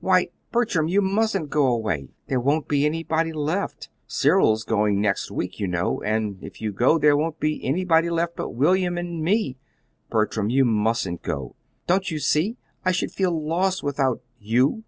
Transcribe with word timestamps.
Why, 0.00 0.30
Bertram, 0.50 0.88
you 0.88 1.00
mustn't 1.00 1.50
go 1.50 1.64
away! 1.68 2.08
There 2.26 2.40
won't 2.40 2.66
be 2.66 2.84
anybody 2.84 3.32
left. 3.32 3.88
Cyril's 4.08 4.64
going 4.64 5.00
next 5.00 5.30
week, 5.30 5.60
you 5.60 5.68
know; 5.68 6.02
and 6.02 6.42
if 6.42 6.60
you 6.60 6.72
go 6.72 6.98
there 6.98 7.16
won't 7.16 7.38
be 7.38 7.64
anybody 7.64 8.10
left 8.10 8.34
but 8.34 8.50
William 8.56 8.98
and 8.98 9.22
me. 9.22 9.56
Bertram, 10.10 10.50
you 10.50 10.64
mustn't 10.64 11.22
go; 11.22 11.54
don't 11.86 12.10
you 12.10 12.18
see? 12.18 12.56
I 12.84 12.90
should 12.90 13.12
feel 13.12 13.30
lost 13.40 13.84
without 13.84 14.20
you!" 14.40 14.82